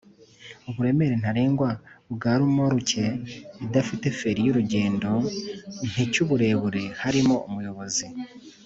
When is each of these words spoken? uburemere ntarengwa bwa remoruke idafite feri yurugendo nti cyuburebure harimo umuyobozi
uburemere 0.69 1.15
ntarengwa 1.21 1.69
bwa 2.13 2.33
remoruke 2.39 3.05
idafite 3.65 4.05
feri 4.19 4.39
yurugendo 4.47 5.11
nti 5.87 6.03
cyuburebure 6.11 6.83
harimo 7.01 7.35
umuyobozi 7.49 8.05